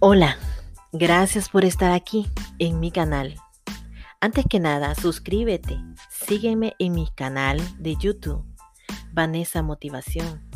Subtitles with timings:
[0.00, 0.38] Hola,
[0.92, 3.34] gracias por estar aquí en mi canal.
[4.20, 5.76] Antes que nada, suscríbete,
[6.08, 8.44] sígueme en mi canal de YouTube,
[9.10, 10.48] Vanessa Motivación,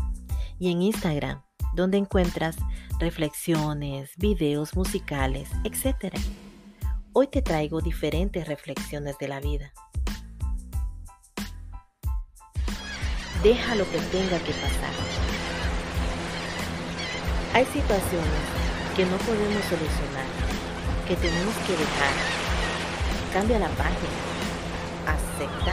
[0.60, 1.42] y en Instagram,
[1.74, 2.54] donde encuentras
[3.00, 6.14] reflexiones, videos musicales, etc.
[7.12, 9.72] Hoy te traigo diferentes reflexiones de la vida.
[13.42, 14.92] Deja lo que tenga que pasar.
[17.54, 18.62] Hay situaciones
[18.96, 20.26] que no podemos solucionar,
[21.08, 22.12] que tenemos que dejar.
[23.32, 24.12] Cambia la página.
[25.06, 25.72] Acepta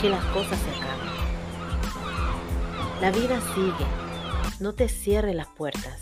[0.00, 1.12] que las cosas se acaban.
[3.00, 3.86] La vida sigue.
[4.60, 6.00] No te cierres las puertas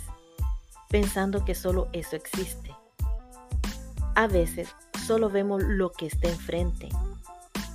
[0.90, 2.74] pensando que solo eso existe.
[4.14, 4.74] A veces
[5.06, 6.88] solo vemos lo que está enfrente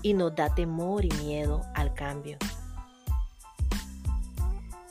[0.01, 2.37] y nos da temor y miedo al cambio.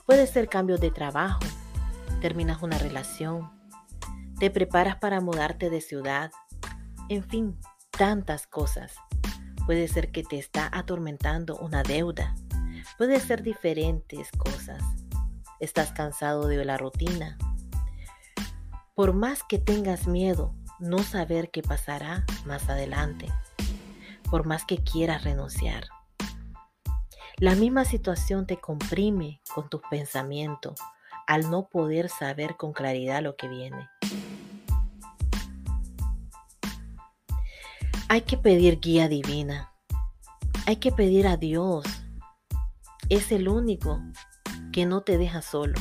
[0.06, 1.40] Puede ser cambio de trabajo,
[2.20, 3.50] terminas una relación,
[4.38, 6.30] te preparas para mudarte de ciudad,
[7.08, 7.58] en fin,
[7.90, 8.94] tantas cosas.
[9.66, 12.34] Puede ser que te está atormentando una deuda,
[12.98, 14.82] puede ser diferentes cosas.
[15.60, 17.38] Estás cansado de la rutina.
[18.94, 23.28] Por más que tengas miedo, no saber qué pasará más adelante,
[24.30, 25.84] por más que quieras renunciar.
[27.38, 30.78] La misma situación te comprime con tus pensamientos
[31.26, 33.88] al no poder saber con claridad lo que viene.
[38.08, 39.72] Hay que pedir guía divina.
[40.66, 41.84] Hay que pedir a Dios.
[43.08, 44.00] Es el único
[44.72, 45.80] que no te deja solo.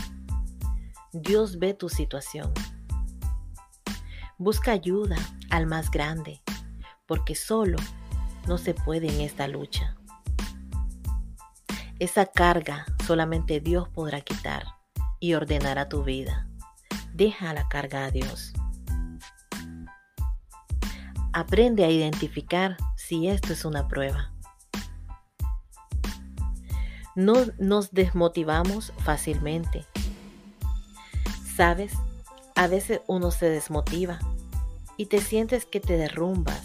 [1.11, 2.53] Dios ve tu situación.
[4.37, 5.17] Busca ayuda
[5.49, 6.41] al más grande,
[7.05, 7.77] porque solo
[8.47, 9.97] no se puede en esta lucha.
[11.99, 14.65] Esa carga solamente Dios podrá quitar
[15.19, 16.49] y ordenará tu vida.
[17.13, 18.53] Deja la carga a Dios.
[21.35, 24.31] Aprende a identificar si esto es una prueba.
[27.15, 29.87] No nos desmotivamos fácilmente.
[31.55, 31.93] Sabes,
[32.53, 34.19] a veces uno se desmotiva
[34.95, 36.61] y te sientes que te derrumbas,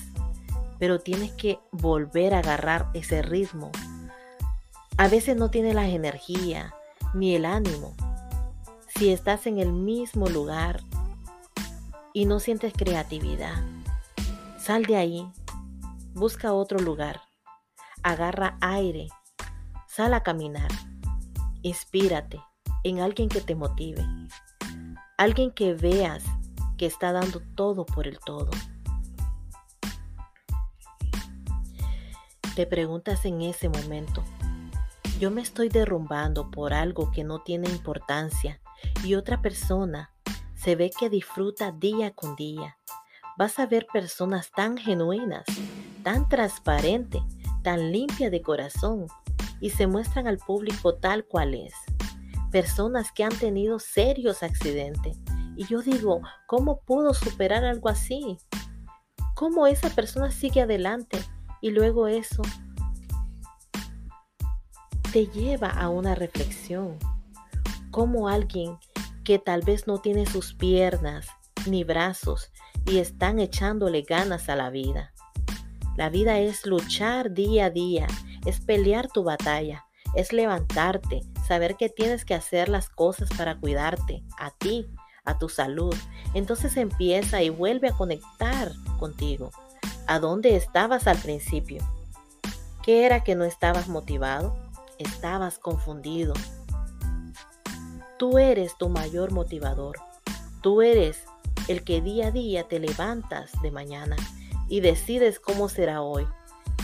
[0.79, 3.73] pero tienes que volver a agarrar ese ritmo.
[4.99, 6.75] A veces no tienes la energía
[7.15, 7.95] ni el ánimo.
[8.87, 10.83] Si estás en el mismo lugar
[12.13, 13.63] y no sientes creatividad,
[14.69, 15.27] Sal de ahí,
[16.13, 17.23] busca otro lugar,
[18.03, 19.09] agarra aire,
[19.87, 20.69] sal a caminar,
[21.63, 22.39] inspírate
[22.85, 24.07] en alguien que te motive,
[25.17, 26.23] alguien que veas
[26.77, 28.51] que está dando todo por el todo.
[32.55, 34.23] Te preguntas en ese momento,
[35.19, 38.61] yo me estoy derrumbando por algo que no tiene importancia
[39.03, 40.13] y otra persona
[40.57, 42.77] se ve que disfruta día con día
[43.39, 45.45] vas a ver personas tan genuinas,
[46.03, 47.23] tan transparentes,
[47.63, 49.07] tan limpias de corazón
[49.61, 51.73] y se muestran al público tal cual es.
[52.51, 55.21] Personas que han tenido serios accidentes.
[55.57, 58.39] Y yo digo, ¿cómo pudo superar algo así?
[59.37, 61.21] ¿Cómo esa persona sigue adelante?
[61.61, 62.43] Y luego eso
[65.13, 66.99] te lleva a una reflexión.
[67.93, 68.79] Como alguien
[69.23, 71.29] que tal vez no tiene sus piernas
[71.71, 72.51] ni brazos
[72.87, 75.13] y están echándole ganas a la vida.
[75.97, 78.07] La vida es luchar día a día,
[78.47, 84.23] es pelear tu batalla, es levantarte, saber que tienes que hacer las cosas para cuidarte,
[84.39, 84.89] a ti,
[85.25, 85.95] a tu salud.
[86.35, 89.51] Entonces empieza y vuelve a conectar contigo.
[90.07, 91.83] ¿A dónde estabas al principio?
[92.83, 94.57] ¿Qué era que no estabas motivado?
[94.99, 96.33] Estabas confundido.
[98.19, 99.99] Tú eres tu mayor motivador.
[100.63, 101.25] Tú eres
[101.69, 104.17] el que día a día te levantas de mañana
[104.69, 106.27] y decides cómo será hoy,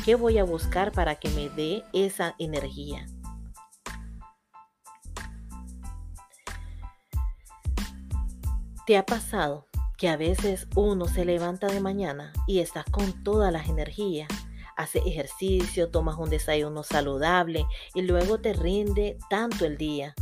[0.04, 3.06] qué voy a buscar para que me dé esa energía.
[8.86, 9.66] ¿Te ha pasado
[9.96, 14.28] que a veces uno se levanta de mañana y estás con todas las energías?
[14.76, 17.64] Hace ejercicio, tomas un desayuno saludable
[17.94, 20.14] y luego te rinde tanto el día.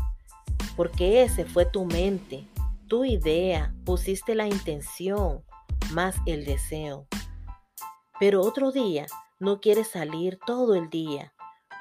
[0.76, 2.46] Porque ese fue tu mente,
[2.92, 5.42] tu idea, pusiste la intención
[5.94, 7.08] más el deseo.
[8.20, 9.06] Pero otro día
[9.40, 11.32] no quieres salir todo el día.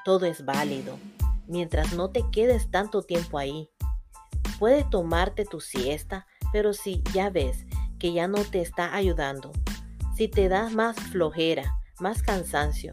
[0.06, 0.98] Todo es válido,
[1.46, 3.68] mientras no te quedes tanto tiempo ahí.
[4.58, 7.66] Puedes tomarte tu siesta, pero si ya ves
[7.98, 9.52] que ya no te está ayudando,
[10.16, 12.92] si te das más flojera, más cansancio,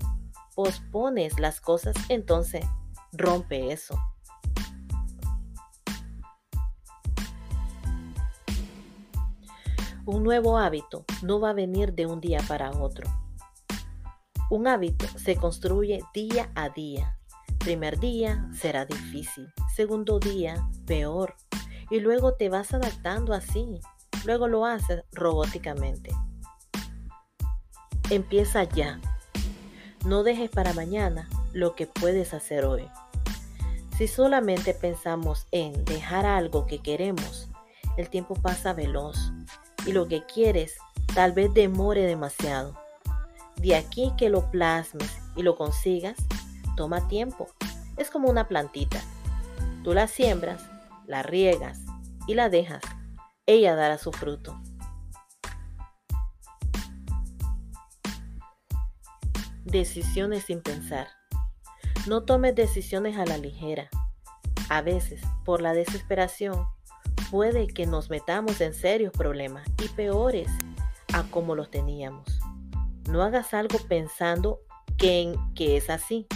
[0.55, 2.65] pospones las cosas, entonces
[3.13, 3.97] rompe eso.
[10.11, 13.07] Un nuevo hábito no va a venir de un día para otro.
[14.49, 17.15] Un hábito se construye día a día.
[17.59, 21.35] Primer día será difícil, segundo día peor
[21.91, 23.81] y luego te vas adaptando así.
[24.25, 26.09] Luego lo haces robóticamente.
[28.09, 28.99] Empieza ya.
[30.05, 32.89] No dejes para mañana lo que puedes hacer hoy.
[33.95, 37.47] Si solamente pensamos en dejar algo que queremos,
[37.95, 39.33] el tiempo pasa veloz
[39.89, 40.77] y lo que quieres
[41.15, 42.79] tal vez demore demasiado.
[43.55, 46.15] De aquí que lo plasmes y lo consigas,
[46.77, 47.47] toma tiempo.
[47.97, 49.01] Es como una plantita.
[49.83, 50.61] Tú la siembras,
[51.07, 51.79] la riegas
[52.27, 52.83] y la dejas.
[53.47, 54.61] Ella dará su fruto.
[59.65, 61.07] Decisiones sin pensar.
[62.05, 63.89] No tomes decisiones a la ligera.
[64.69, 66.67] A veces, por la desesperación,
[67.29, 70.49] puede que nos metamos en serios problemas y peores
[71.13, 72.39] a como los teníamos.
[73.09, 74.59] No hagas algo pensando
[74.97, 76.27] que, que es así.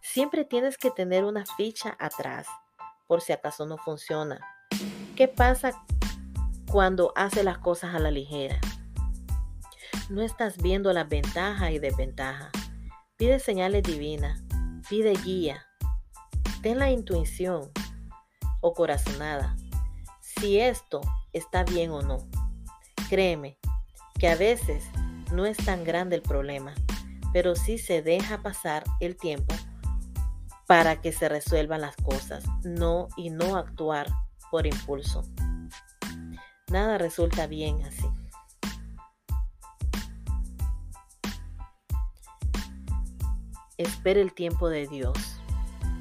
[0.00, 2.46] Siempre tienes que tener una ficha atrás
[3.06, 4.40] por si acaso no funciona.
[5.16, 5.72] ¿Qué pasa
[6.70, 8.58] cuando haces las cosas a la ligera?
[10.08, 12.50] No estás viendo las ventajas y desventajas.
[13.16, 14.42] Pide señales divinas,
[14.88, 15.66] pide guía.
[16.62, 17.70] Ten la intuición
[18.60, 19.56] o corazonada
[20.40, 21.00] si esto
[21.32, 22.18] está bien o no.
[23.08, 23.58] Créeme
[24.18, 24.84] que a veces
[25.32, 26.74] no es tan grande el problema,
[27.32, 29.54] pero sí se deja pasar el tiempo
[30.66, 34.06] para que se resuelvan las cosas, no y no actuar
[34.50, 35.22] por impulso.
[36.70, 38.06] Nada resulta bien así.
[43.78, 45.16] Espera el tiempo de Dios.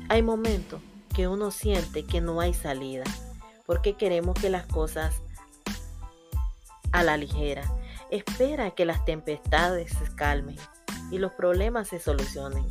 [0.10, 0.82] Hay momentos
[1.16, 3.04] que uno siente que no hay salida
[3.68, 5.14] porque queremos que las cosas
[6.92, 7.62] a la ligera.
[8.10, 10.56] Espera que las tempestades se calmen
[11.12, 12.66] y los problemas se solucionen.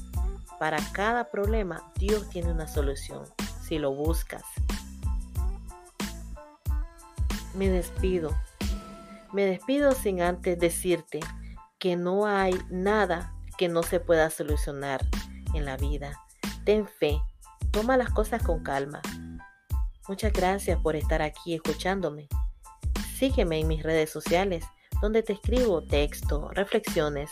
[0.59, 3.23] Para cada problema Dios tiene una solución
[3.63, 4.43] si lo buscas.
[7.55, 8.35] Me despido.
[9.33, 11.21] Me despido sin antes decirte
[11.79, 15.05] que no hay nada que no se pueda solucionar
[15.53, 16.19] en la vida.
[16.65, 17.21] Ten fe.
[17.71, 19.03] Toma las cosas con calma.
[20.09, 22.29] Muchas gracias por estar aquí escuchándome.
[23.17, 24.65] Sígueme en mis redes sociales,
[25.03, 27.31] donde te escribo texto, reflexiones,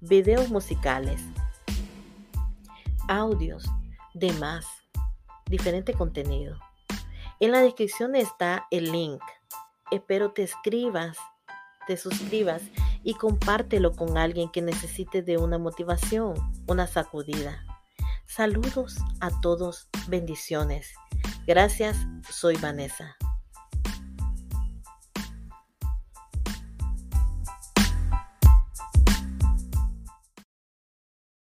[0.00, 1.20] videos musicales,
[3.06, 3.64] audios,
[4.12, 4.66] demás,
[5.46, 6.58] diferente contenido.
[7.38, 9.22] En la descripción está el link.
[9.92, 11.16] Espero te escribas,
[11.86, 12.62] te suscribas
[13.04, 16.34] y compártelo con alguien que necesite de una motivación,
[16.66, 17.64] una sacudida.
[18.26, 20.92] Saludos a todos, bendiciones.
[21.46, 21.96] Gracias,
[22.28, 23.16] soy Vanessa.